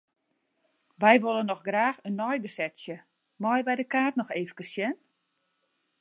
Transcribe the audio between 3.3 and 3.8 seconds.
meie wy